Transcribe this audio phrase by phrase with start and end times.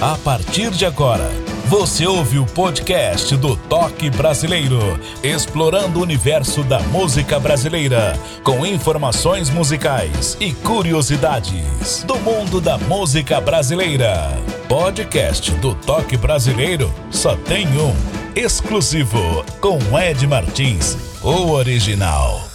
[0.00, 1.30] A partir de agora,
[1.66, 9.50] você ouve o podcast do Toque Brasileiro, explorando o universo da música brasileira, com informações
[9.50, 14.30] musicais e curiosidades do mundo da música brasileira.
[14.66, 17.94] Podcast do Toque Brasileiro só tem um,
[18.34, 22.49] exclusivo, com Ed Martins, o original.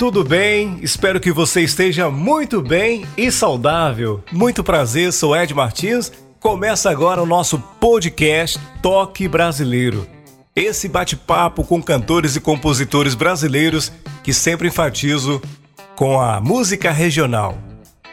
[0.00, 0.78] Tudo bem?
[0.80, 4.24] Espero que você esteja muito bem e saudável.
[4.32, 6.10] Muito prazer, sou Ed Martins.
[6.40, 10.06] Começa agora o nosso podcast Toque Brasileiro.
[10.56, 13.92] Esse bate-papo com cantores e compositores brasileiros
[14.24, 15.38] que sempre enfatizo
[15.94, 17.58] com a música regional.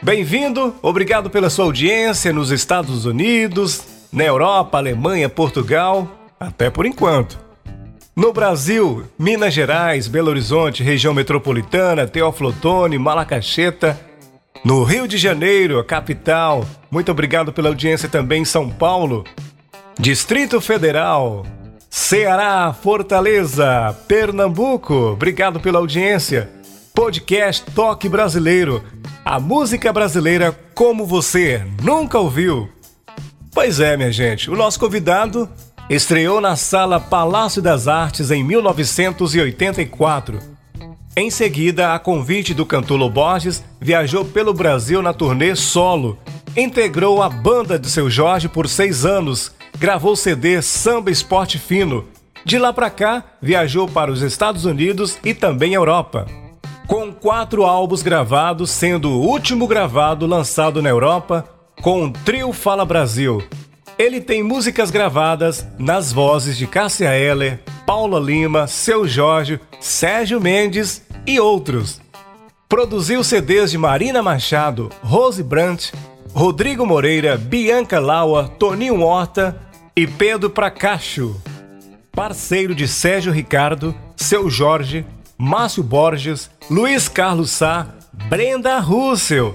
[0.02, 3.82] Bem-vindo, obrigado pela sua audiência nos Estados Unidos,
[4.12, 6.06] na Europa, Alemanha, Portugal,
[6.38, 7.47] até por enquanto.
[8.18, 13.96] No Brasil, Minas Gerais, Belo Horizonte, região metropolitana, Teófilo Otoni, Malacacheta.
[14.64, 16.66] No Rio de Janeiro, capital.
[16.90, 19.22] Muito obrigado pela audiência também em São Paulo.
[19.96, 21.46] Distrito Federal,
[21.88, 24.94] Ceará, Fortaleza, Pernambuco.
[25.12, 26.50] Obrigado pela audiência.
[26.92, 28.82] Podcast Toque Brasileiro.
[29.24, 32.68] A música brasileira como você nunca ouviu.
[33.54, 35.48] Pois é, minha gente, o nosso convidado
[35.88, 40.38] Estreou na Sala Palácio das Artes em 1984.
[41.16, 46.18] Em seguida, a convite do cantor Loborges, viajou pelo Brasil na turnê solo.
[46.54, 49.50] Integrou a banda de seu Jorge por seis anos.
[49.78, 52.04] Gravou CD Samba Esporte Fino.
[52.44, 56.26] De lá para cá, viajou para os Estados Unidos e também Europa.
[56.86, 61.48] Com quatro álbuns gravados, sendo o último gravado lançado na Europa,
[61.80, 63.42] com o Trio Fala Brasil,
[63.98, 71.02] ele tem músicas gravadas nas vozes de Cássia Eller, Paula Lima, Seu Jorge, Sérgio Mendes
[71.26, 72.00] e outros.
[72.68, 75.92] Produziu CDs de Marina Machado, Rose Brandt,
[76.32, 79.60] Rodrigo Moreira, Bianca Laua, Toninho Horta
[79.96, 81.34] e Pedro Pracacho.
[82.12, 85.04] Parceiro de Sérgio Ricardo, Seu Jorge,
[85.36, 87.86] Márcio Borges, Luiz Carlos Sá,
[88.28, 89.54] Brenda Russell,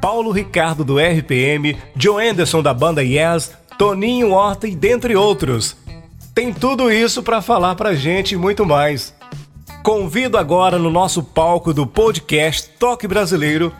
[0.00, 5.76] Paulo Ricardo do RPM, Joe Anderson da banda Yes, Toninho Horta e dentre outros.
[6.32, 9.12] Tem tudo isso para falar pra gente e muito mais.
[9.82, 13.72] Convido agora no nosso palco do podcast Toque Brasileiro,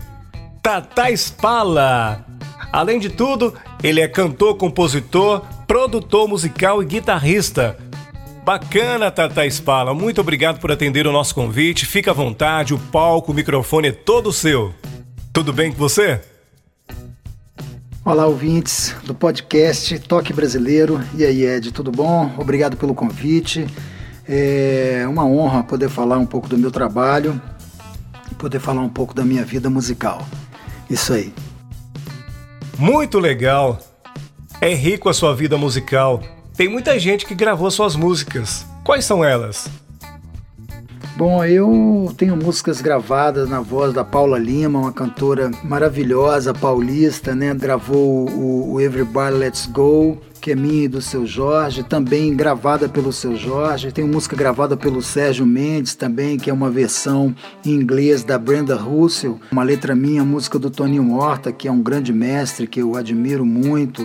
[0.61, 2.27] Tata Spala.
[2.73, 7.79] Além de tudo, ele é cantor, compositor, produtor musical e guitarrista.
[8.45, 9.95] Bacana, Tata Spala.
[9.95, 11.87] Muito obrigado por atender o nosso convite.
[11.87, 14.75] Fica à vontade, o palco, o microfone é todo seu.
[15.33, 16.32] Tudo bem com você?
[18.05, 21.01] Olá, ouvintes do podcast Toque Brasileiro.
[21.17, 22.35] E aí, Ed, tudo bom?
[22.37, 23.65] Obrigado pelo convite.
[24.29, 27.41] É uma honra poder falar um pouco do meu trabalho,
[28.37, 30.27] poder falar um pouco da minha vida musical.
[30.91, 31.33] Isso aí.
[32.77, 33.79] Muito legal.
[34.61, 36.21] É rico a sua vida musical.
[36.57, 38.67] Tem muita gente que gravou suas músicas.
[38.83, 39.71] Quais são elas?
[41.25, 47.55] Bom, eu tenho músicas gravadas na voz da Paula Lima, uma cantora maravilhosa, paulista, né?
[47.55, 52.89] Gravou o, o Everybody Let's Go, que é minha e do seu Jorge, também gravada
[52.89, 53.93] pelo seu Jorge.
[53.93, 57.33] Tem música gravada pelo Sérgio Mendes também, que é uma versão
[57.65, 59.39] em inglês da Brenda Russell.
[59.53, 63.47] Uma letra minha, música do Toninho Horta, que é um grande mestre que eu admiro
[63.47, 64.05] muito.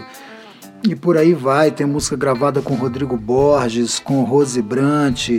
[0.84, 5.32] E por aí vai, tem música gravada com Rodrigo Borges, com Rose Brant,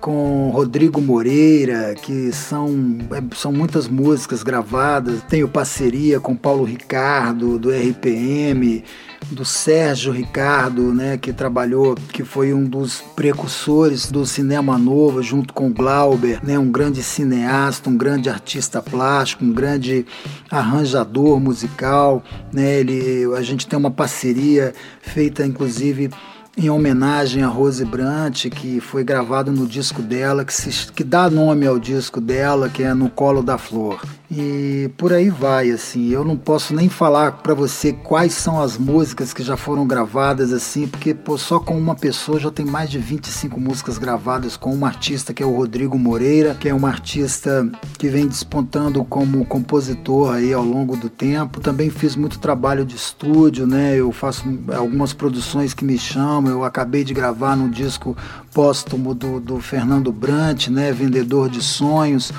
[0.00, 5.22] com Rodrigo Moreira, que são, é, são muitas músicas gravadas.
[5.28, 8.84] Tenho parceria com Paulo Ricardo, do RPM,
[9.30, 15.52] do Sérgio Ricardo, né, que trabalhou, que foi um dos precursores do cinema novo, junto
[15.52, 20.06] com Glauber, né, um grande cineasta, um grande artista plástico, um grande
[20.50, 22.22] arranjador musical.
[22.52, 26.10] Né, ele, a gente tem uma parceria feita, inclusive,
[26.58, 31.30] em homenagem a Rose Brant, que foi gravado no disco dela, que, se, que dá
[31.30, 34.00] nome ao disco dela, que é No Colo da Flor.
[34.30, 36.08] E por aí vai, assim.
[36.10, 40.52] Eu não posso nem falar para você quais são as músicas que já foram gravadas,
[40.52, 44.74] assim, porque pô, só com uma pessoa já tem mais de 25 músicas gravadas com
[44.74, 47.66] uma artista que é o Rodrigo Moreira, que é um artista
[47.96, 51.60] que vem despontando como compositor aí ao longo do tempo.
[51.60, 53.96] Também fiz muito trabalho de estúdio, né?
[53.96, 54.44] Eu faço
[54.76, 56.47] algumas produções que me chamam.
[56.48, 58.16] Eu acabei de gravar no disco
[58.52, 60.92] póstumo do, do Fernando Brant, né?
[60.92, 62.32] Vendedor de Sonhos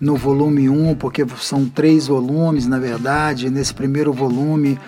[0.00, 3.50] no volume 1, porque são três volumes, na verdade.
[3.50, 4.78] Nesse primeiro volume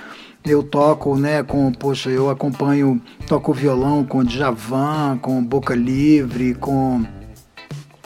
[0.45, 7.05] eu toco, né, com, poxa, eu acompanho, toco violão com Djavan, com Boca Livre, com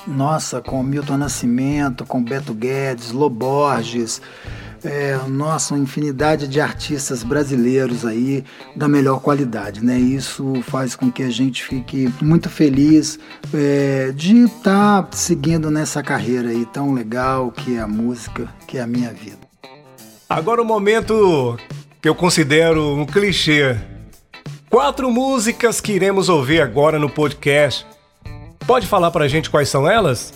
[0.07, 4.23] nossa, com Milton Nascimento, com Beto Guedes, Loborges,
[4.85, 8.45] é, nossa, uma infinidade de artistas brasileiros aí
[8.75, 9.99] da melhor qualidade, né?
[9.99, 13.19] Isso faz com que a gente fique muito feliz
[13.53, 18.79] é, de estar tá seguindo nessa carreira aí tão legal que é a música, que
[18.79, 19.39] é a minha vida.
[20.29, 21.59] Agora o momento
[22.01, 23.77] que eu considero um clichê.
[24.71, 27.85] Quatro músicas que iremos ouvir agora no podcast.
[28.67, 30.33] Pode falar pra gente quais são elas?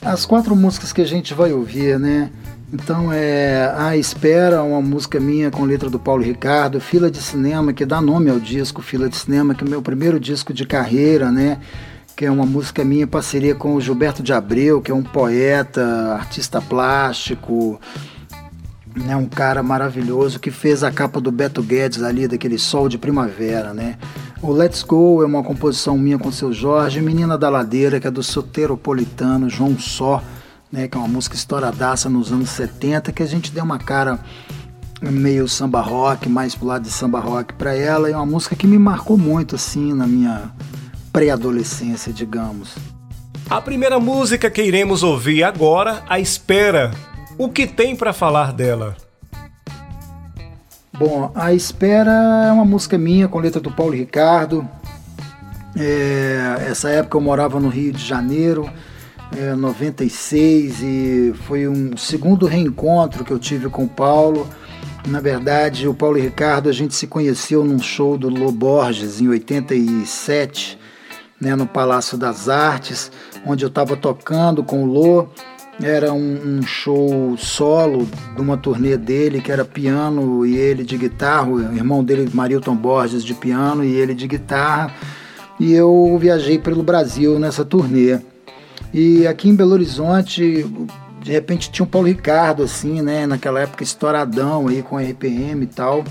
[0.00, 2.32] As quatro músicas que a gente vai ouvir, né?
[2.72, 7.72] Então é A Espera, uma música minha com letra do Paulo Ricardo, Fila de Cinema,
[7.72, 10.66] que dá nome ao disco Fila de Cinema, que é o meu primeiro disco de
[10.66, 11.58] carreira, né?
[12.16, 15.02] Que é uma música minha em parceria com o Gilberto de Abreu, que é um
[15.02, 17.80] poeta, artista plástico,
[18.96, 22.96] né, um cara maravilhoso que fez a capa do Beto Guedes ali, daquele sol de
[22.98, 23.96] primavera, né?
[24.42, 28.06] O Let's Go é uma composição minha com o seu Jorge, Menina da Ladeira, que
[28.06, 30.22] é do soteropolitano João Só,
[30.70, 34.18] né, que é uma música estouradaça nos anos 70, que a gente deu uma cara
[35.00, 38.56] meio samba rock, mais pro lado de samba rock para ela, e é uma música
[38.56, 40.50] que me marcou muito assim na minha
[41.12, 42.74] pré-adolescência, digamos.
[43.48, 46.90] A primeira música que iremos ouvir agora, A Espera.
[47.38, 48.96] O que tem para falar dela?
[50.98, 54.68] Bom, A Espera é uma música minha com letra do Paulo Ricardo.
[55.78, 58.68] É, essa época eu morava no Rio de Janeiro
[59.34, 64.46] é, 96 e foi um segundo reencontro que eu tive com o Paulo.
[65.08, 69.20] Na verdade, o Paulo e Ricardo a gente se conheceu num show do Lô Borges
[69.20, 70.78] em 87,
[71.40, 73.10] né, no Palácio das Artes,
[73.46, 75.28] onde eu estava tocando com o Lô.
[75.80, 80.96] Era um, um, show solo de uma turnê dele, que era piano e ele de
[80.96, 84.90] guitarra, o irmão dele, Marilton Borges, de piano e ele de guitarra.
[85.60, 88.18] E eu viajei pelo Brasil nessa turnê.
[88.98, 90.64] E aqui em Belo Horizonte,
[91.20, 93.26] de repente tinha o Paulo Ricardo, assim, né?
[93.26, 96.02] Naquela época estouradão aí com RPM e tal.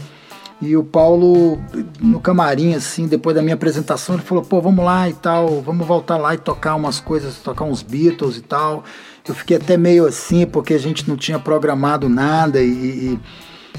[0.62, 1.60] E o Paulo,
[2.00, 5.88] no camarim, assim, depois da minha apresentação, ele falou: pô, vamos lá e tal, vamos
[5.88, 8.84] voltar lá e tocar umas coisas, tocar uns Beatles e tal.
[9.28, 12.68] Eu fiquei até meio assim, porque a gente não tinha programado nada e,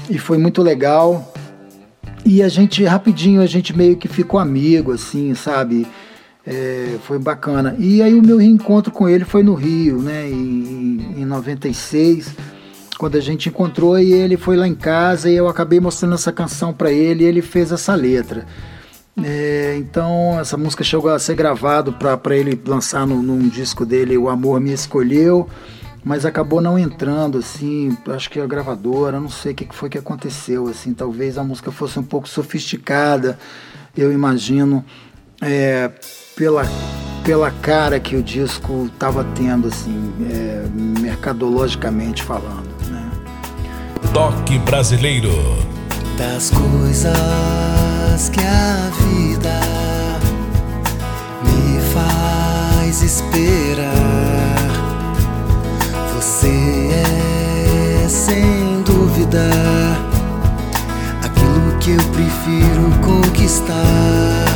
[0.09, 1.33] e, e foi muito legal.
[2.25, 5.87] E a gente, rapidinho, a gente meio que ficou amigo, assim, sabe?
[6.49, 7.75] É, foi bacana.
[7.77, 12.33] E aí o meu reencontro com ele foi no Rio, né, em, em 96,
[12.97, 16.31] quando a gente encontrou e ele foi lá em casa e eu acabei mostrando essa
[16.31, 18.45] canção para ele e ele fez essa letra.
[19.21, 24.17] É, então essa música chegou a ser gravado para ele lançar no, num disco dele,
[24.17, 25.49] O Amor Me Escolheu,
[26.01, 29.97] mas acabou não entrando assim, acho que a gravadora, não sei o que foi que
[29.97, 33.37] aconteceu, assim, talvez a música fosse um pouco sofisticada,
[33.97, 34.85] eu imagino.
[35.41, 35.91] É,
[36.37, 36.63] pela,
[37.23, 40.65] pela cara que o disco estava tendo, assim, é,
[41.01, 42.69] mercadologicamente falando.
[42.89, 43.09] Né?
[44.13, 45.31] Toque brasileiro.
[46.15, 49.59] Das coisas que a vida
[51.43, 53.93] me faz esperar,
[56.13, 59.49] você é sem dúvida
[61.23, 64.46] aquilo que eu prefiro conquistar.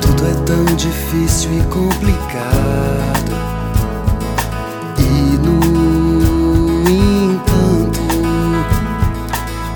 [0.00, 3.32] Tudo é tão difícil e complicado.
[4.96, 5.58] E no
[6.88, 8.00] entanto,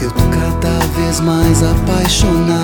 [0.00, 2.62] eu tô cada vez mais apaixonado.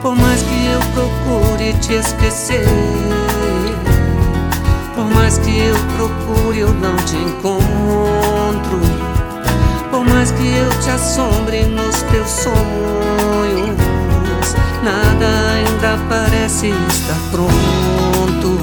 [0.00, 2.66] Por mais que eu procure te esquecer,
[4.94, 8.19] por mais que eu procure, eu não te encontro.
[10.20, 13.74] Mais que eu te assombre nos teus sonhos,
[14.84, 18.60] nada ainda parece estar pronto.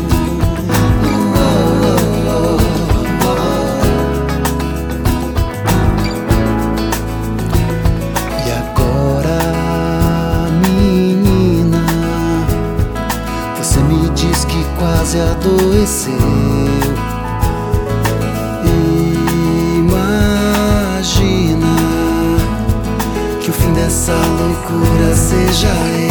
[8.45, 9.39] E agora,
[10.61, 11.83] menina,
[13.57, 16.36] você me diz que quase adoeceu.
[24.07, 26.07] Essa loucura seja eu.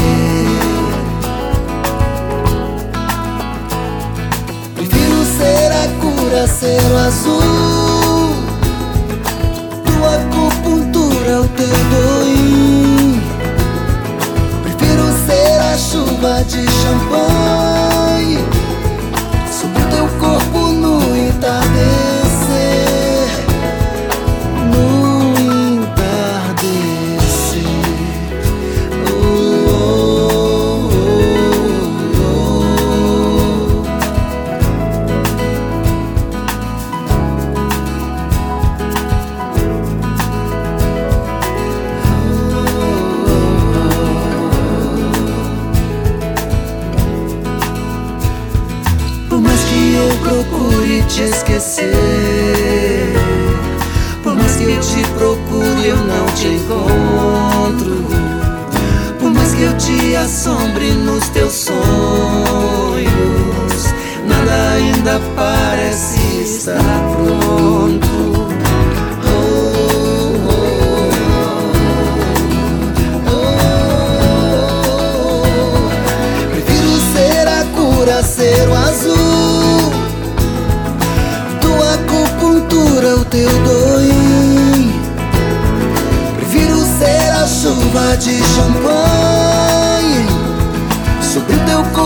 [4.75, 8.37] Prefiro ser a cura, ser o azul.
[9.87, 13.23] Tua acupuntura, o teu doim.
[14.63, 17.46] Prefiro ser a chuva de champanhe.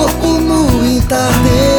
[0.00, 1.69] corpo no entardecer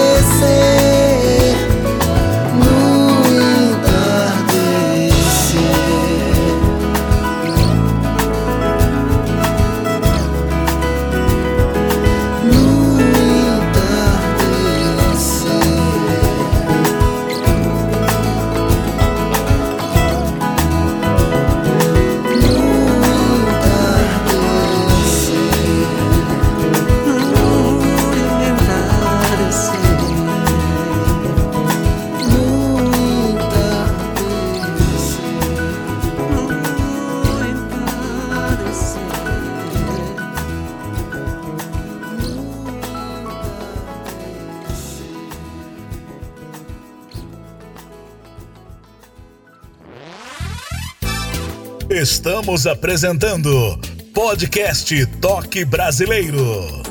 [52.41, 53.79] Estamos apresentando
[54.15, 56.81] Podcast Toque Brasileiro.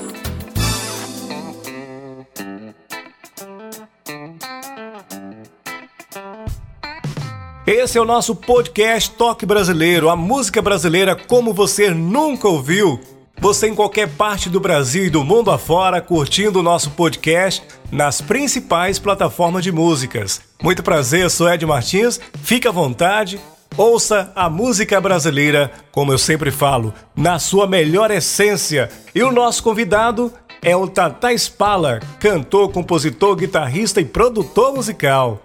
[7.67, 13.01] Esse é o nosso podcast Toque Brasileiro, a música brasileira como você nunca ouviu.
[13.41, 18.21] Você em qualquer parte do Brasil e do mundo afora curtindo o nosso podcast nas
[18.21, 20.41] principais plataformas de músicas.
[20.63, 22.21] Muito prazer, sou Ed Martins.
[22.41, 23.41] Fique à vontade,
[23.81, 28.91] Ouça a música brasileira, como eu sempre falo, na sua melhor essência.
[29.15, 35.41] E o nosso convidado é o Tata Spala, cantor, compositor, guitarrista e produtor musical.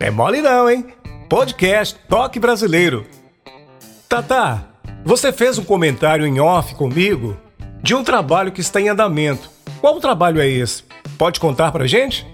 [0.00, 0.86] É mole não, hein?
[1.28, 3.04] Podcast Toque Brasileiro.
[4.08, 4.64] Tata,
[5.04, 7.36] você fez um comentário em off comigo
[7.82, 9.50] de um trabalho que está em andamento.
[9.78, 10.84] Qual trabalho é esse?
[11.18, 12.26] Pode contar pra gente?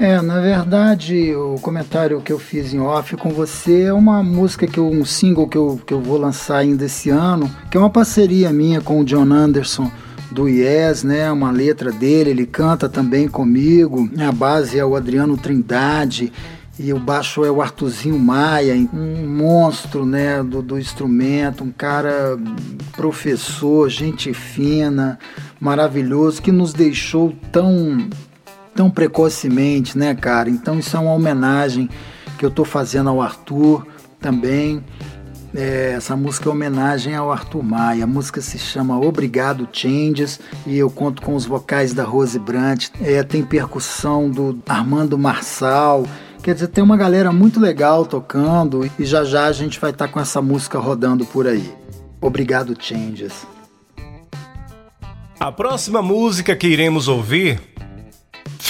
[0.00, 4.66] É, na verdade, o comentário que eu fiz em off com você é uma música
[4.66, 7.80] que eu, um single que eu, que eu vou lançar ainda esse ano, que é
[7.80, 9.92] uma parceria minha com o John Anderson
[10.32, 11.30] do Yes, né?
[11.30, 14.08] Uma letra dele, ele canta também comigo.
[14.26, 16.32] A base é o Adriano Trindade
[16.78, 22.38] e o baixo é o Artuzinho Maia, um monstro, né, do, do instrumento, um cara
[22.92, 25.18] professor, gente fina,
[25.60, 28.08] maravilhoso que nos deixou tão
[28.80, 30.48] tão precocemente, né, cara?
[30.48, 31.86] Então isso é uma homenagem
[32.38, 33.86] que eu estou fazendo ao Arthur
[34.18, 34.82] também.
[35.54, 38.04] É, essa música é homenagem ao Arthur Maia.
[38.04, 42.90] A música se chama Obrigado Changes e eu conto com os vocais da Rose Brandt.
[43.02, 46.06] É, tem percussão do Armando Marçal.
[46.42, 50.06] Quer dizer, tem uma galera muito legal tocando e já já a gente vai estar
[50.06, 51.70] tá com essa música rodando por aí.
[52.18, 53.46] Obrigado Changes.
[55.38, 57.69] A próxima música que iremos ouvir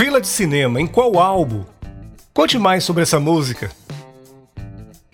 [0.01, 1.63] Fila de cinema, em qual álbum?
[2.33, 3.71] Conte mais sobre essa música.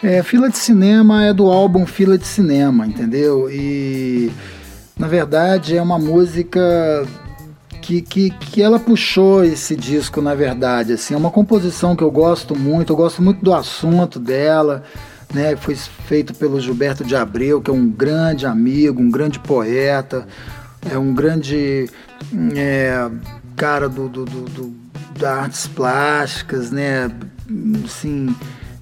[0.01, 3.51] É, Fila de Cinema é do álbum Fila de Cinema, entendeu?
[3.51, 4.31] E
[4.97, 6.61] na verdade é uma música
[7.83, 10.93] que, que, que ela puxou esse disco, na verdade.
[10.93, 14.85] Assim, é uma composição que eu gosto muito, eu gosto muito do assunto dela.
[15.35, 20.29] Né, foi feito pelo Gilberto de Abreu, que é um grande amigo, um grande poeta,
[20.89, 21.91] é um grande
[22.55, 23.11] é,
[23.57, 24.87] cara do, do, do, do
[25.19, 27.11] da artes plásticas, né?
[27.85, 28.35] Assim,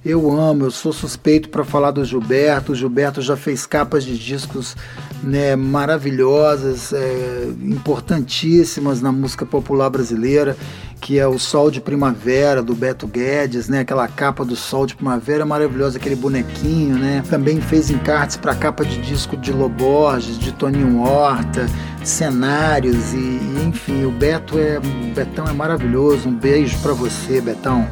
[0.05, 2.73] eu amo, eu sou suspeito para falar do Gilberto.
[2.73, 4.75] O Gilberto já fez capas de discos
[5.23, 10.55] né, maravilhosas, é, importantíssimas na música popular brasileira,
[10.99, 14.95] que é o Sol de Primavera, do Beto Guedes, né, aquela capa do Sol de
[14.95, 16.97] Primavera maravilhosa, aquele bonequinho.
[16.97, 21.67] Né, também fez encartes para capa de disco de Loborges, de Toninho Horta,
[22.03, 26.29] cenários e, e enfim, o Beto é, o Betão é maravilhoso.
[26.29, 27.87] Um beijo para você, Betão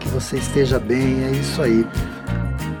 [0.00, 1.86] que você esteja bem, é isso aí.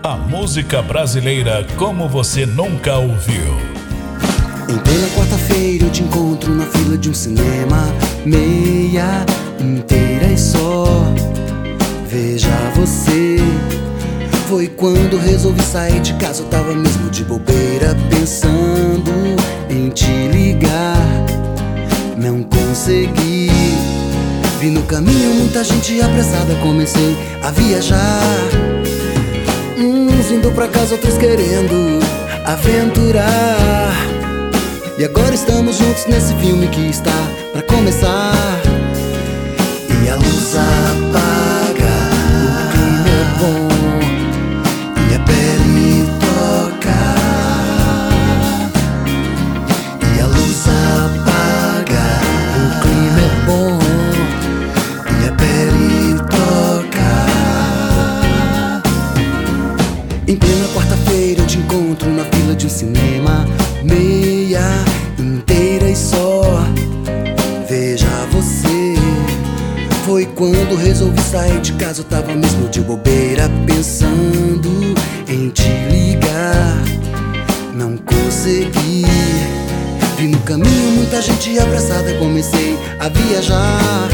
[0.02, 3.70] A música brasileira como você nunca ouviu.
[4.68, 7.76] Em plena quarta-feira eu te encontro na fila de um cinema,
[8.24, 9.26] meia
[9.62, 10.86] inteira e só.
[12.06, 13.38] Veja você.
[14.48, 19.12] Foi quando resolvi sair de casa, eu tava mesmo de bobeira, pensando
[19.68, 20.96] em te ligar.
[22.16, 23.50] Não consegui
[24.60, 28.20] Vi no caminho muita gente apressada, comecei a viajar.
[29.78, 31.98] Uns indo pra casa, outros querendo
[32.44, 33.90] aventurar.
[34.98, 37.10] E agora estamos juntos nesse filme que está
[37.54, 38.49] pra começar.
[70.40, 74.94] Quando resolvi sair de casa, eu tava mesmo de bobeira, pensando
[75.28, 76.82] em te ligar.
[77.74, 79.04] Não consegui.
[80.16, 84.08] Vi no caminho muita gente abraçada, comecei a viajar.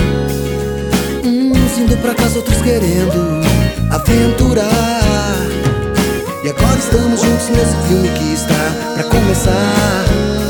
[1.25, 3.41] Uns indo pra casa, outros querendo
[3.93, 5.47] aventurar.
[6.43, 10.46] E agora estamos juntos nesse filme que está pra começar.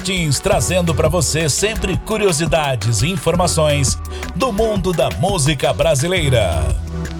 [0.00, 3.98] Martins trazendo para você sempre curiosidades e informações
[4.34, 6.62] do mundo da música brasileira.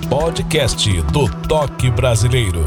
[0.09, 2.65] Podcast do Toque Brasileiro.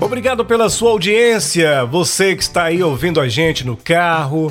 [0.00, 4.50] Obrigado pela sua audiência, você que está aí ouvindo a gente no carro,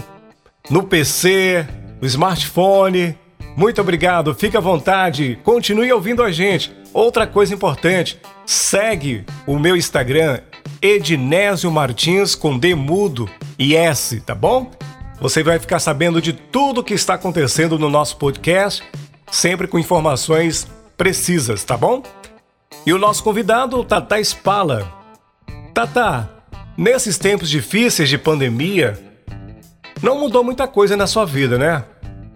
[0.70, 1.68] no PC,
[2.00, 3.18] no smartphone.
[3.58, 6.85] Muito obrigado, fique à vontade, continue ouvindo a gente.
[6.96, 10.40] Outra coisa importante, segue o meu Instagram,
[10.82, 13.30] Ednésio Martins com D mudo
[13.60, 14.72] e S, tá bom?
[15.20, 18.82] Você vai ficar sabendo de tudo que está acontecendo no nosso podcast,
[19.30, 22.02] sempre com informações precisas, tá bom?
[22.86, 24.90] E o nosso convidado, Tata Spala.
[25.74, 26.32] Tata,
[26.78, 28.98] nesses tempos difíceis de pandemia,
[30.02, 31.84] não mudou muita coisa na sua vida, né?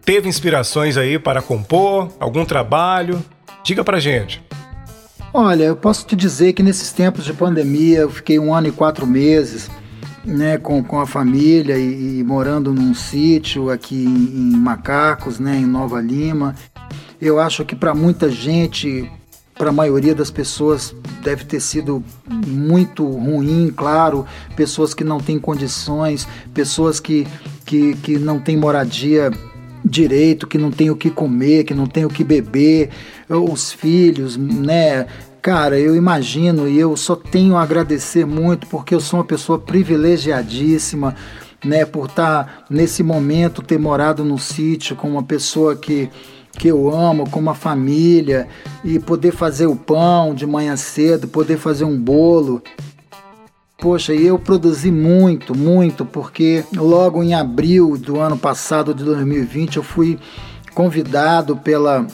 [0.04, 3.24] Teve inspirações aí para compor, algum trabalho?
[3.64, 4.49] Diga pra gente.
[5.34, 8.72] Olha, eu posso te dizer que nesses tempos de pandemia eu fiquei um ano e
[8.72, 9.70] quatro meses
[10.26, 15.56] né, com, com a família e, e morando num sítio aqui em, em Macacos, né,
[15.58, 16.56] em Nova Lima.
[17.22, 19.10] Eu acho que para muita gente,
[19.56, 22.04] para a maioria das pessoas, deve ter sido
[22.48, 24.26] muito ruim, claro.
[24.56, 27.28] Pessoas que não têm condições, pessoas que,
[27.66, 29.32] que, que não têm moradia
[29.90, 32.90] direito, que não tem o que comer, que não tem o que beber,
[33.28, 35.08] os filhos, né?
[35.42, 39.58] Cara, eu imagino e eu só tenho a agradecer muito porque eu sou uma pessoa
[39.58, 41.16] privilegiadíssima,
[41.64, 46.10] né, por estar tá nesse momento ter morado no sítio com uma pessoa que
[46.52, 48.48] que eu amo, com uma família
[48.84, 52.62] e poder fazer o pão de manhã cedo, poder fazer um bolo.
[53.82, 59.78] Poxa, e eu produzi muito, muito, porque logo em abril do ano passado, de 2020,
[59.78, 60.20] eu fui
[60.74, 62.06] convidado pela,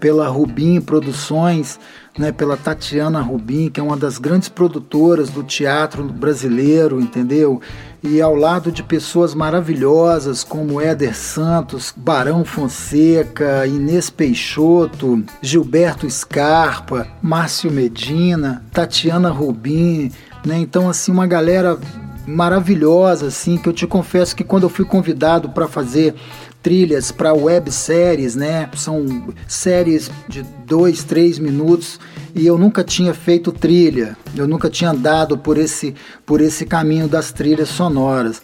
[0.00, 1.78] pela Rubim Produções
[2.18, 7.60] né, pela Tatiana Rubim, que é uma das grandes produtoras do teatro brasileiro, entendeu?
[8.02, 17.06] E ao lado de pessoas maravilhosas como Éder Santos, Barão Fonseca, Inês Peixoto, Gilberto Scarpa,
[17.22, 20.10] Márcio Medina, Tatiana Rubim,
[20.44, 20.58] né?
[20.58, 21.78] Então assim uma galera
[22.26, 26.14] maravilhosa assim que eu te confesso que quando eu fui convidado para fazer
[26.62, 28.70] trilhas para webséries, né?
[28.76, 31.98] São séries de dois, três minutos
[32.34, 37.08] e eu nunca tinha feito trilha, eu nunca tinha andado por esse, por esse caminho
[37.08, 38.40] das trilhas sonoras.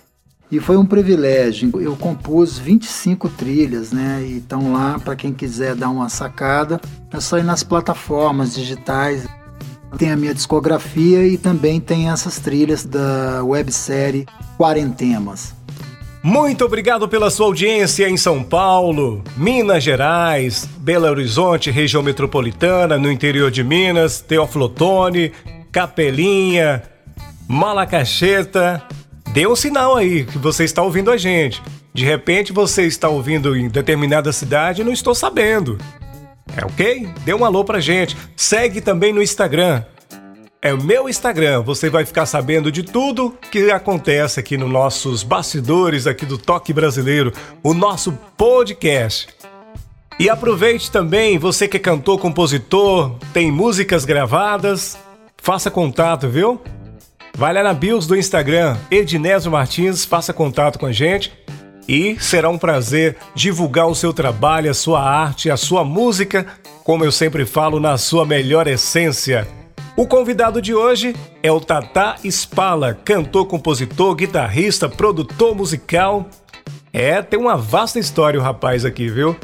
[0.50, 1.70] E foi um privilégio.
[1.78, 4.24] Eu compus 25 trilhas, né?
[4.26, 6.80] E estão lá para quem quiser dar uma sacada.
[7.12, 9.26] É só ir nas plataformas digitais.
[9.96, 14.26] Tem a minha discografia e também tem essas trilhas da websérie
[14.58, 15.54] Quarentemas.
[16.22, 23.10] Muito obrigado pela sua audiência em São Paulo, Minas Gerais, Belo Horizonte, região metropolitana, no
[23.10, 25.32] interior de Minas, Teoflotone,
[25.70, 26.82] Capelinha,
[27.46, 28.82] Malacacheta.
[29.32, 31.62] Dê um sinal aí que você está ouvindo a gente.
[31.94, 35.78] De repente você está ouvindo em determinada cidade e não estou sabendo.
[36.56, 37.08] É ok?
[37.24, 38.16] Dê um alô pra gente.
[38.36, 39.84] Segue também no Instagram,
[40.60, 41.62] é o meu Instagram.
[41.62, 46.72] Você vai ficar sabendo de tudo que acontece aqui nos nossos bastidores aqui do Toque
[46.72, 47.32] Brasileiro,
[47.62, 49.28] o nosso podcast.
[50.18, 54.98] E aproveite também, você que é cantor, compositor, tem músicas gravadas,
[55.36, 56.60] faça contato, viu?
[57.36, 61.32] Vai lá na bios do Instagram, Ednésio Martins, faça contato com a gente
[61.88, 66.46] e será um prazer divulgar o seu trabalho, a sua arte, a sua música,
[66.84, 69.48] como eu sempre falo, na sua melhor essência.
[69.96, 76.28] O convidado de hoje é o Tata Spala, cantor, compositor, guitarrista, produtor musical.
[76.92, 79.34] É, tem uma vasta história o rapaz aqui, viu?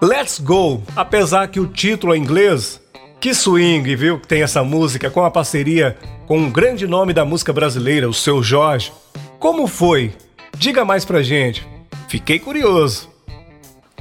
[0.00, 2.80] Let's Go, apesar que o título é inglês,
[3.18, 4.20] que swing, viu?
[4.20, 8.42] Tem essa música com a parceria com um grande nome da música brasileira, o seu
[8.42, 8.92] Jorge.
[9.38, 10.12] Como foi?
[10.58, 11.75] Diga mais pra gente.
[12.08, 13.08] Fiquei curioso.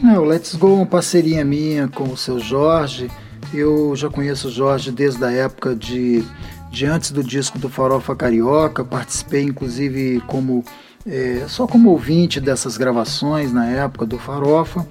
[0.04, 3.10] É, o Let's Go é uma parceria minha com o seu Jorge.
[3.54, 6.24] Eu já conheço o Jorge desde a época de,
[6.70, 10.63] de antes do disco do Farofa Carioca, participei inclusive como
[11.06, 14.88] é, só como ouvinte dessas gravações na época do Farofa,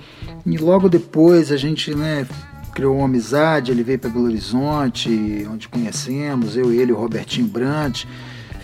[0.47, 2.27] e logo depois a gente né,
[2.73, 7.47] criou uma amizade, ele veio para Belo Horizonte, onde conhecemos, eu e ele, o Robertinho
[7.47, 8.05] Brant,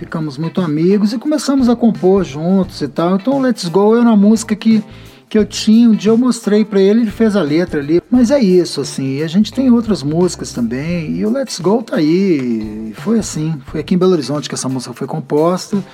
[0.01, 3.17] ficamos muito amigos e começamos a compor juntos e tal.
[3.17, 4.83] Então Let's Go é uma música que
[5.29, 8.03] que eu tinha, um dia eu mostrei para ele, ele fez a letra ali.
[8.11, 11.99] Mas é isso, assim, a gente tem outras músicas também, e o Let's Go tá
[11.99, 12.93] aí.
[12.97, 15.85] Foi assim, foi aqui em Belo Horizonte que essa música foi composta.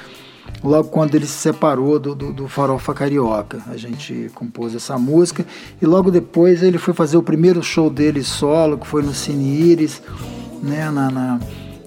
[0.65, 5.45] Logo quando ele se separou do, do, do Farofa Carioca, a gente compôs essa música.
[5.83, 9.71] E logo depois ele foi fazer o primeiro show dele solo, que foi no Cine
[9.71, 10.01] Iris.
[10.63, 11.41] né, na, na,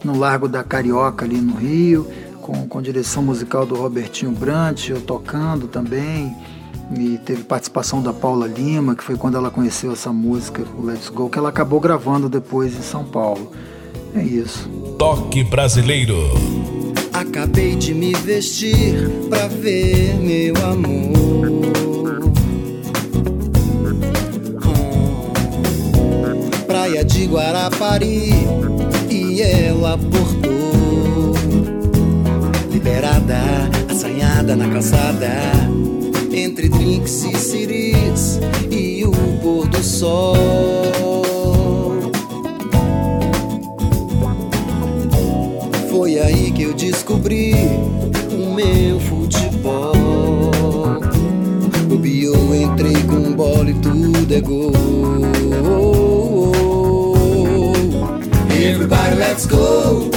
[0.04, 2.08] no Largo da Carioca, ali no Rio,
[2.42, 6.36] com, com direção musical do Robertinho Brant, eu tocando também.
[6.98, 11.10] E teve participação da Paula Lima, que foi quando ela conheceu essa música, o Let's
[11.10, 13.52] Go, que ela acabou gravando depois em São Paulo.
[14.16, 14.68] É isso.
[14.98, 16.16] Toque brasileiro.
[17.14, 21.60] Acabei de me vestir pra ver meu amor.
[26.66, 28.59] Praia de Guarapari
[29.40, 31.34] e ela portou.
[32.70, 33.40] Liberada,
[33.90, 35.32] assanhada na calçada,
[36.34, 40.36] entre drinks e ciris e o pôr do sol.
[45.90, 47.54] Foi aí que eu descobri
[48.32, 50.04] o meu futebol.
[51.88, 55.39] Bobeou, entrei com bola e tudo é gol.
[59.10, 60.10] Everybody, let's go.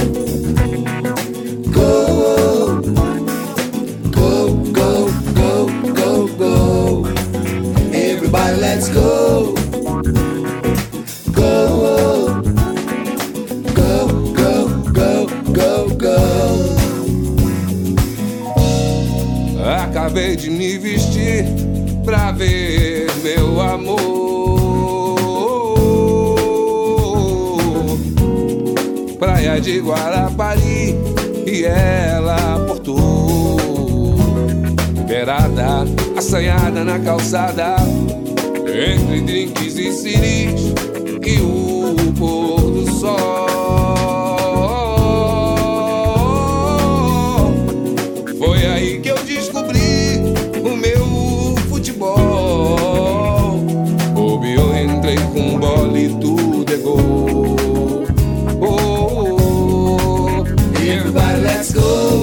[1.71, 2.81] Go.
[4.11, 7.05] Go, go, go, go, go.
[7.91, 9.55] Everybody, let's go.
[11.31, 12.43] Go.
[13.73, 14.57] Go, go,
[14.93, 16.17] go, go, go.
[19.65, 21.45] Acabei de me vestir
[22.05, 24.62] pra ver meu amor.
[29.23, 30.97] Praia de Guarapari
[31.47, 33.57] e ela portou.
[34.97, 35.85] Liberada,
[36.17, 37.77] assanhada na calçada,
[38.67, 40.73] entre drinks e ciris
[41.25, 43.42] e o pôr do sol.
[61.63, 62.22] Let's go.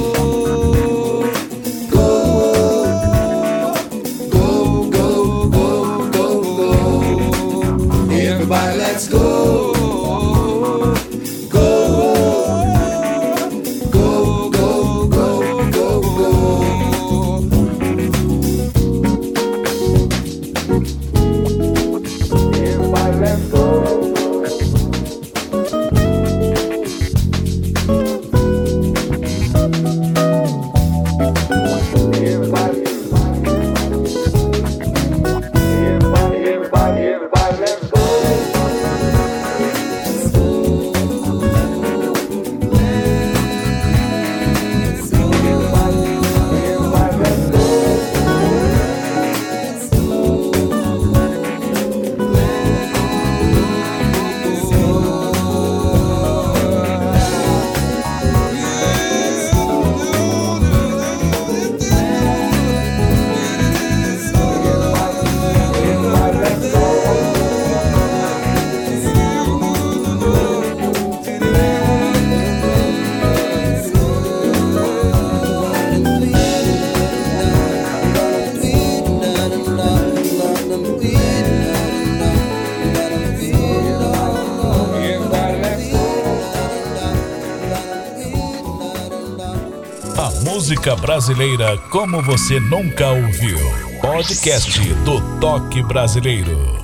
[90.71, 93.59] Música brasileira como você nunca ouviu.
[94.01, 96.79] Podcast do Toque Brasileiro.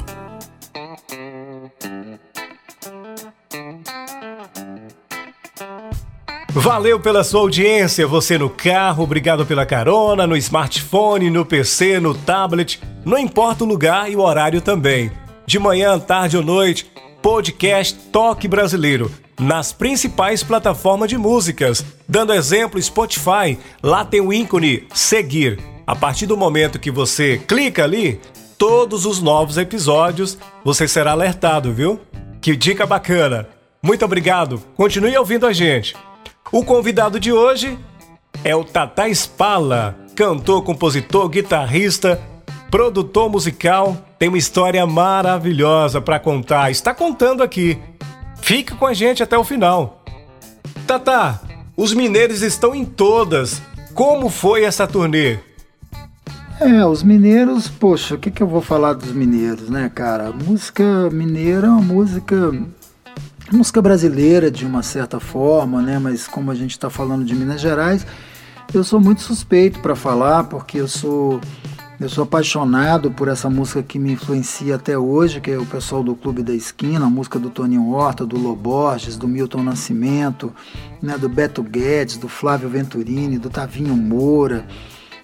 [6.51, 12.13] Valeu pela sua audiência, você no carro, obrigado pela carona, no smartphone, no PC, no
[12.13, 15.13] tablet, não importa o lugar e o horário também.
[15.47, 16.91] De manhã, tarde ou noite,
[17.23, 21.85] podcast Toque Brasileiro, nas principais plataformas de músicas.
[22.09, 25.59] Dando exemplo, Spotify, lá tem o ícone seguir.
[25.87, 28.21] A partir do momento que você clica ali,
[28.59, 32.01] todos os novos episódios você será alertado, viu?
[32.41, 33.49] Que dica bacana!
[33.83, 35.95] Muito obrigado, continue ouvindo a gente.
[36.51, 37.79] O convidado de hoje
[38.43, 42.21] é o Tata Spala, cantor, compositor, guitarrista,
[42.71, 46.71] produtor musical, tem uma história maravilhosa para contar.
[46.71, 47.79] Está contando aqui.
[48.41, 50.03] Fica com a gente até o final.
[50.87, 51.41] Tata,
[51.77, 53.61] os mineiros estão em todas.
[53.95, 55.39] Como foi essa turnê?
[56.61, 60.29] É, os mineiros, poxa, o que, que eu vou falar dos mineiros, né, cara?
[60.29, 62.53] A música mineira é uma música
[63.53, 65.99] música brasileira de uma certa forma, né?
[65.99, 68.07] Mas como a gente está falando de Minas Gerais,
[68.73, 71.41] eu sou muito suspeito para falar porque eu sou
[71.99, 76.03] Eu sou apaixonado por essa música que me influencia até hoje, que é o pessoal
[76.05, 80.53] do Clube da Esquina, a música do Toninho Horta, do Loborges, do Milton Nascimento,
[81.01, 84.67] né, do Beto Guedes, do Flávio Venturini, do Tavinho Moura,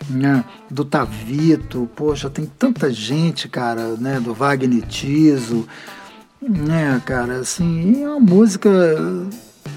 [0.08, 5.68] né, do Tavito, poxa, tem tanta gente, cara, né, do Wagner Tiso,
[6.40, 8.70] né, cara, assim, é uma música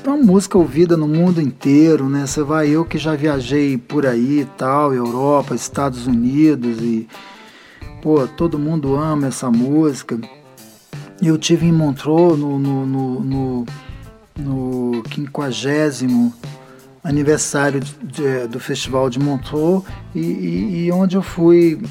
[0.06, 2.28] é uma música ouvida no mundo inteiro, né?
[2.28, 7.08] Você vai, eu que já viajei por aí e tal, Europa, Estados Unidos e
[8.02, 10.20] pô, todo mundo ama essa música.
[11.22, 13.66] Eu tive em Montreux no, no, no, no,
[14.38, 16.36] no 50
[17.04, 21.82] aniversário de, do Festival de Montreux e, e, e onde eu fui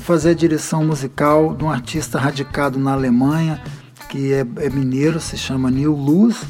[0.00, 3.62] fazer a direção musical de um artista radicado na Alemanha,
[4.08, 6.44] que é, é mineiro, se chama Neil Luz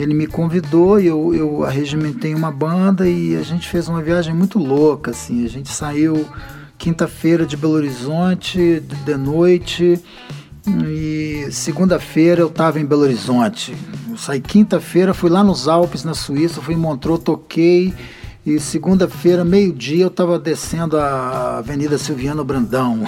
[0.00, 4.34] ele me convidou e eu, eu arregimentei uma banda e a gente fez uma viagem
[4.34, 5.44] muito louca, assim.
[5.44, 6.26] A gente saiu
[6.76, 10.02] quinta-feira de Belo Horizonte, de noite,
[10.66, 13.76] e segunda-feira eu estava em Belo Horizonte.
[14.10, 17.94] Eu saí quinta-feira, fui lá nos Alpes, na Suíça, fui em Montreux, toquei.
[18.44, 23.04] E segunda-feira, meio-dia, eu estava descendo a Avenida Silviano Brandão.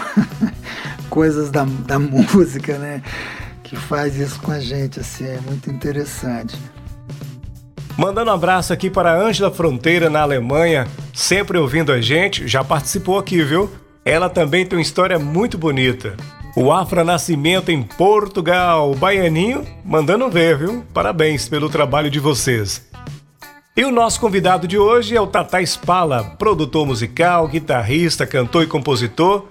[1.11, 3.03] Coisas da, da música, né?
[3.63, 6.57] Que faz isso com a gente, assim, é muito interessante.
[7.99, 12.63] Mandando um abraço aqui para a Ângela Fronteira, na Alemanha, sempre ouvindo a gente, já
[12.63, 13.69] participou aqui, viu?
[14.05, 16.17] Ela também tem uma história muito bonita.
[16.55, 20.85] O Afra Nascimento em Portugal, o Baianinho, mandando ver, viu?
[20.95, 22.87] Parabéns pelo trabalho de vocês.
[23.77, 28.69] E o nosso convidado de hoje é o Tata Spala, produtor musical, guitarrista, cantor e
[28.69, 29.49] compositor.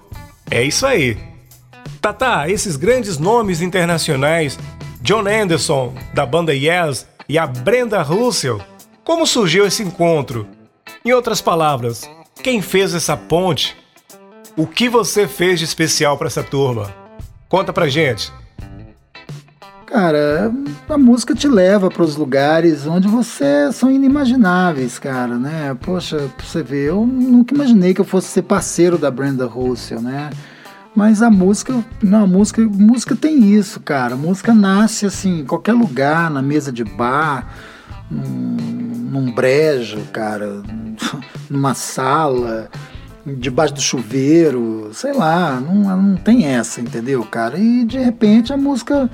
[0.50, 1.18] É isso aí.
[2.00, 4.58] Tata, esses grandes nomes internacionais,
[5.02, 8.60] John Anderson, da banda Yes, e a Brenda Russell.
[9.04, 10.46] Como surgiu esse encontro?
[11.04, 12.08] Em outras palavras,
[12.42, 13.76] quem fez essa ponte?
[14.56, 16.92] O que você fez de especial para essa turma?
[17.48, 18.32] Conta pra gente.
[19.86, 20.52] Cara,
[20.88, 25.74] a música te leva para os lugares onde você são inimagináveis, cara, né?
[25.80, 30.28] Poxa, você vê, eu nunca imaginei que eu fosse ser parceiro da Brenda Russell, né?
[30.94, 34.14] Mas a música, não, a música, música tem isso, cara.
[34.14, 37.54] A música nasce assim, em qualquer lugar, na mesa de bar,
[38.10, 38.56] num,
[39.10, 40.62] num brejo, cara,
[41.48, 42.68] numa sala,
[43.24, 47.58] debaixo do chuveiro, sei lá, não, não tem essa, entendeu, cara?
[47.58, 49.10] E de repente a música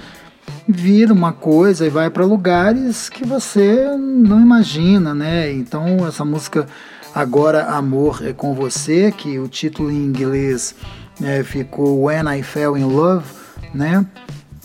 [0.66, 5.52] vira uma coisa e vai para lugares que você não imagina, né?
[5.52, 6.66] Então essa música
[7.14, 10.74] agora Amor é com você, que o título em inglês
[11.22, 13.26] é, ficou When I Fell in Love,
[13.72, 14.04] né?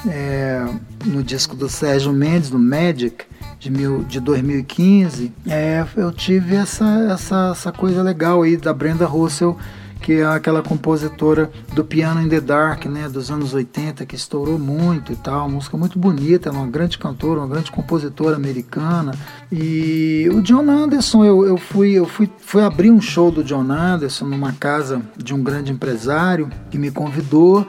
[0.07, 0.65] É,
[1.05, 3.25] no disco do Sérgio Mendes, do Magic,
[3.59, 9.05] de, mil, de 2015, é, eu tive essa, essa, essa coisa legal aí da Brenda
[9.05, 9.57] Russell
[10.01, 14.57] que é aquela compositora do Piano in the Dark, né, dos anos 80, que estourou
[14.57, 19.13] muito e tal, uma música muito bonita, uma grande cantora, uma grande compositora americana.
[19.51, 23.71] E o John Anderson, eu, eu fui eu fui, fui abrir um show do John
[23.71, 27.67] Anderson numa casa de um grande empresário que me convidou.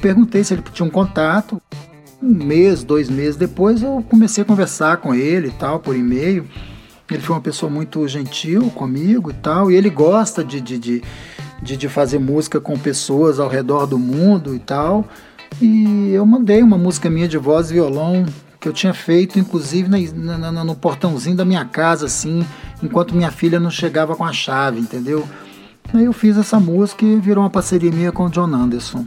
[0.00, 1.60] Perguntei se ele tinha um contato.
[2.22, 6.46] Um mês, dois meses depois, eu comecei a conversar com ele e tal, por e-mail.
[7.10, 11.02] Ele foi uma pessoa muito gentil comigo e tal, e ele gosta de, de, de
[11.64, 15.04] de, de fazer música com pessoas ao redor do mundo e tal.
[15.60, 18.26] E eu mandei uma música minha de voz e violão
[18.60, 22.46] que eu tinha feito, inclusive na, na, no portãozinho da minha casa, assim,
[22.82, 25.26] enquanto minha filha não chegava com a chave, entendeu?
[25.92, 29.06] Aí eu fiz essa música e virou uma parceria minha com o John Anderson.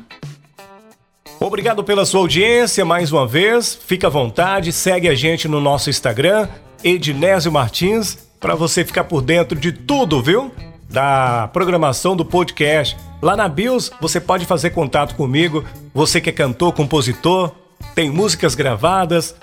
[1.40, 3.76] Obrigado pela sua audiência mais uma vez.
[3.76, 6.48] Fica à vontade, segue a gente no nosso Instagram,
[6.84, 10.52] Ednésio Martins, para você ficar por dentro de tudo, viu?
[10.90, 12.98] da programação do podcast.
[13.22, 15.64] Lá na BIOS você pode fazer contato comigo,
[15.94, 17.52] você que é cantor, compositor,
[17.94, 19.36] tem músicas gravadas.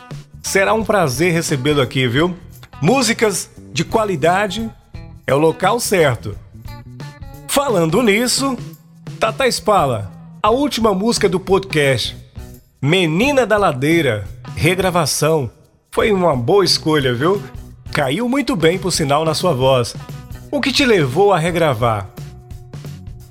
[0.43, 2.35] Será um prazer recebê-lo aqui, viu?
[2.81, 4.71] Músicas de qualidade
[5.27, 6.37] é o local certo.
[7.49, 8.57] Falando nisso,
[9.19, 10.11] Tata Spala,
[10.43, 12.17] a última música do podcast,
[12.83, 15.51] Menina da Ladeira, regravação.
[15.95, 17.41] Foi uma boa escolha, viu?
[17.93, 19.95] Caiu muito bem, por sinal, na sua voz.
[20.51, 22.11] O que te levou a regravar?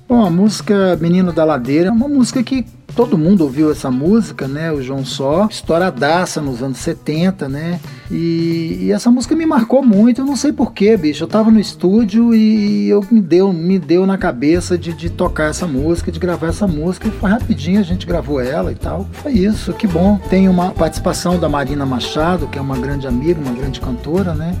[0.08, 2.64] Bom, a música Menino da Ladeira é uma música que
[2.96, 4.72] todo mundo ouviu essa música, né?
[4.72, 7.78] O João Só, estouradaça nos anos 70, né?
[8.10, 11.24] E, e, essa música me marcou muito, eu não sei porquê, bicho.
[11.24, 15.50] Eu tava no estúdio e eu me deu, me deu na cabeça de, de tocar
[15.50, 17.08] essa música, de gravar essa música.
[17.08, 19.06] E foi rapidinho, a gente gravou ela e tal.
[19.12, 20.18] Foi isso, que bom.
[20.28, 24.54] Tem uma participação da Marina Machado, que é uma grande amiga, uma grande cantora, né?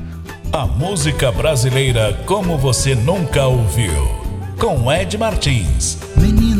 [0.52, 3.92] A música brasileira como você nunca ouviu.
[4.58, 5.98] com Ed Martins.
[6.16, 6.53] Menina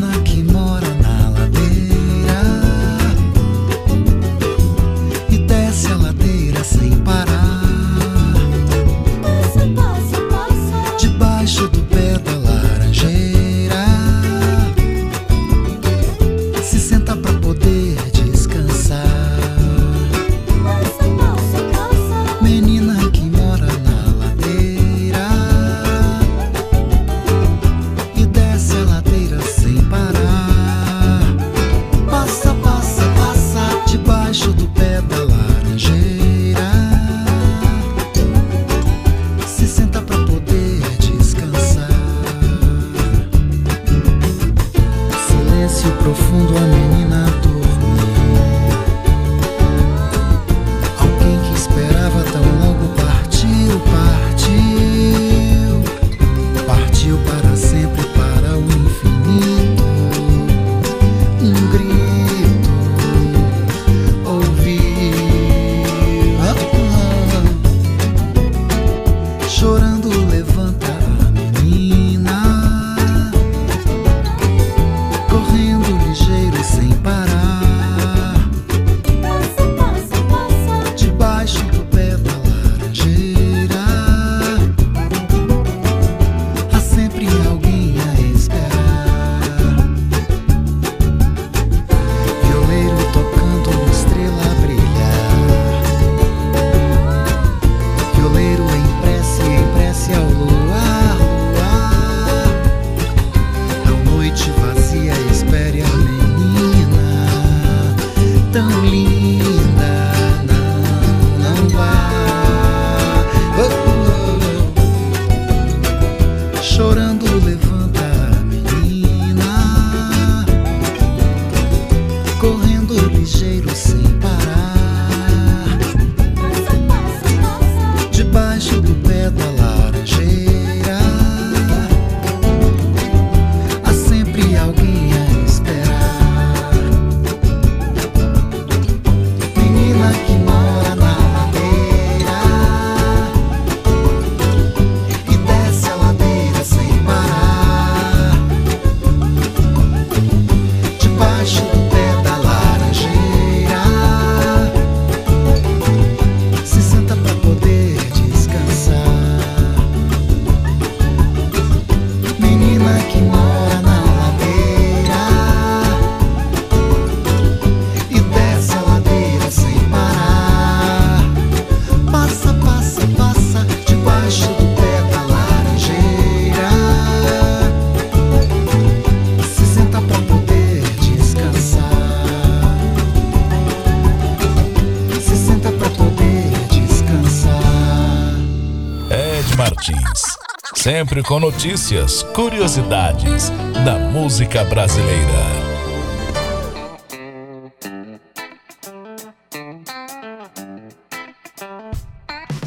[191.15, 193.49] Sempre com notícias, curiosidades
[193.85, 195.31] da música brasileira.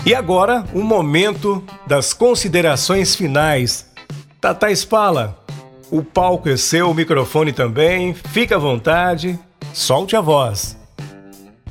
[0.07, 3.87] E agora, o momento das considerações finais.
[4.41, 5.39] Tata Spala,
[5.91, 8.15] o palco é seu, o microfone também.
[8.15, 9.39] Fica à vontade,
[9.75, 10.78] solte a voz.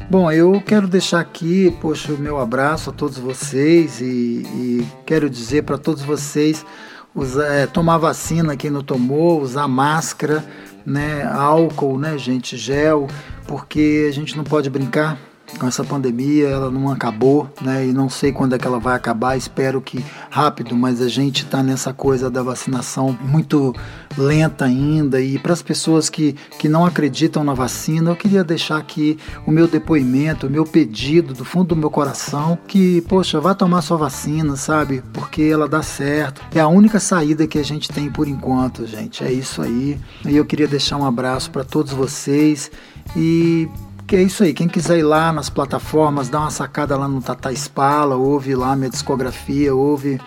[0.09, 5.29] Bom, eu quero deixar aqui, poxa, o meu abraço a todos vocês e, e quero
[5.29, 6.65] dizer para todos vocês
[7.13, 10.45] usar, é, tomar vacina quem não tomou, usar máscara,
[10.85, 13.09] né, álcool, né, gente, gel,
[13.45, 15.17] porque a gente não pode brincar
[15.65, 17.87] essa pandemia, ela não acabou, né?
[17.87, 21.43] E não sei quando é que ela vai acabar, espero que rápido, mas a gente
[21.43, 23.73] está nessa coisa da vacinação muito
[24.17, 25.21] lenta ainda.
[25.21, 29.51] E para as pessoas que, que não acreditam na vacina, eu queria deixar aqui o
[29.51, 33.97] meu depoimento, o meu pedido do fundo do meu coração, que, poxa, vá tomar sua
[33.97, 35.03] vacina, sabe?
[35.13, 36.41] Porque ela dá certo.
[36.53, 39.23] É a única saída que a gente tem por enquanto, gente.
[39.23, 39.97] É isso aí.
[40.25, 42.69] E eu queria deixar um abraço para todos vocês
[43.15, 43.67] e
[44.15, 47.51] é isso aí, quem quiser ir lá nas plataformas, dá uma sacada lá no Tata
[47.51, 50.19] Spala, ouve lá minha discografia, ouve,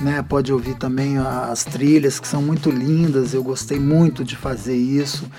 [0.00, 4.76] né, pode ouvir também as trilhas que são muito lindas, eu gostei muito de fazer
[4.76, 5.30] isso,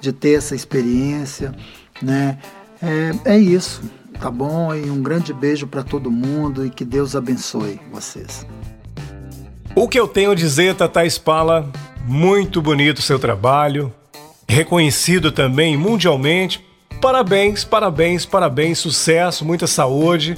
[0.00, 1.54] de ter essa experiência,
[2.02, 2.38] né,
[2.82, 3.80] é, é isso,
[4.20, 4.74] tá bom?
[4.74, 8.46] E um grande beijo para todo mundo e que Deus abençoe vocês.
[9.74, 11.70] O que eu tenho a dizer, Tata Spala,
[12.06, 13.92] muito bonito seu trabalho,
[14.48, 16.64] reconhecido também mundialmente.
[17.00, 20.36] Parabéns, parabéns, parabéns, sucesso, muita saúde,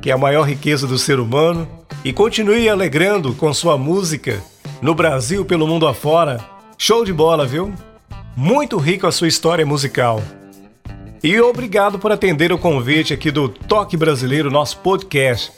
[0.00, 1.68] que é a maior riqueza do ser humano.
[2.04, 4.42] E continue alegrando com sua música
[4.80, 6.40] no Brasil, pelo mundo afora.
[6.76, 7.72] Show de bola, viu?
[8.36, 10.22] Muito rico a sua história musical.
[11.22, 15.52] E obrigado por atender o convite aqui do Toque Brasileiro, nosso podcast.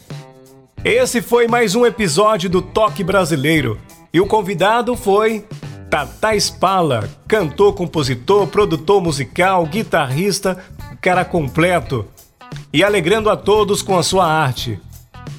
[0.83, 3.79] Esse foi mais um episódio do Toque Brasileiro
[4.13, 5.45] e o convidado foi
[5.91, 10.57] Tata Spala, cantor, compositor, produtor musical, guitarrista,
[11.01, 12.07] cara completo
[12.73, 14.79] e alegrando a todos com a sua arte.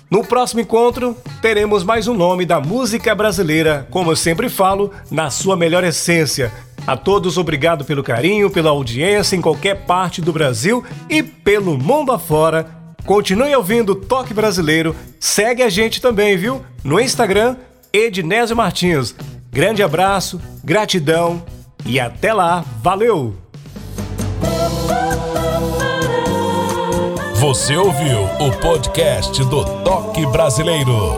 [0.09, 5.29] No próximo encontro, teremos mais um nome da música brasileira, como eu sempre falo, na
[5.29, 6.51] sua melhor essência.
[6.85, 12.11] A todos, obrigado pelo carinho, pela audiência em qualquer parte do Brasil e pelo mundo
[12.11, 12.67] afora.
[13.05, 14.93] Continue ouvindo Toque Brasileiro.
[15.17, 16.61] Segue a gente também, viu?
[16.83, 17.55] No Instagram,
[17.93, 19.15] Ednésio Martins.
[19.51, 21.43] Grande abraço, gratidão
[21.85, 22.63] e até lá.
[22.81, 23.35] Valeu!
[27.35, 31.17] Você ouviu o podcast do Toque Brasileiro.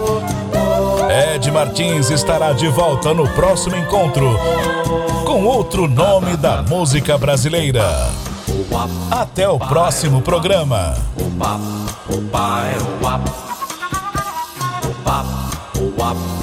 [1.36, 4.36] Ed Martins estará de volta no próximo encontro
[5.26, 8.10] com outro nome da música brasileira.
[9.12, 10.96] Até o próximo programa.
[11.38, 12.74] Brasileiro.
[14.90, 16.43] Opa,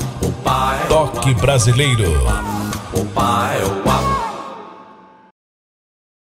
[3.55, 4.20] é o papo.